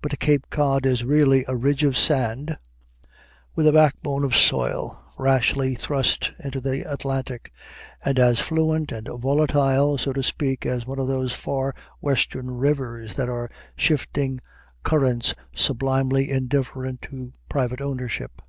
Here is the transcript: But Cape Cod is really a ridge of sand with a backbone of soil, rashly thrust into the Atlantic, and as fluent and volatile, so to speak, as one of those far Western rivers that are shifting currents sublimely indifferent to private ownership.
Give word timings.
But 0.00 0.20
Cape 0.20 0.48
Cod 0.48 0.86
is 0.86 1.02
really 1.02 1.44
a 1.48 1.56
ridge 1.56 1.82
of 1.82 1.98
sand 1.98 2.56
with 3.56 3.66
a 3.66 3.72
backbone 3.72 4.22
of 4.22 4.36
soil, 4.36 4.96
rashly 5.18 5.74
thrust 5.74 6.30
into 6.38 6.60
the 6.60 6.82
Atlantic, 6.88 7.52
and 8.04 8.16
as 8.16 8.38
fluent 8.40 8.92
and 8.92 9.08
volatile, 9.08 9.98
so 9.98 10.12
to 10.12 10.22
speak, 10.22 10.64
as 10.66 10.86
one 10.86 11.00
of 11.00 11.08
those 11.08 11.32
far 11.32 11.74
Western 12.00 12.48
rivers 12.52 13.16
that 13.16 13.28
are 13.28 13.50
shifting 13.76 14.40
currents 14.84 15.34
sublimely 15.52 16.30
indifferent 16.30 17.02
to 17.02 17.32
private 17.48 17.80
ownership. 17.80 18.40